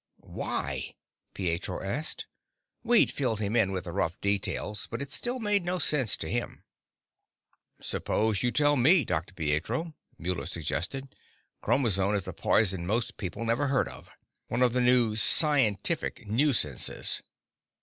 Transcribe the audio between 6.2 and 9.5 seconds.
him. "Suppose you tell me, Dr.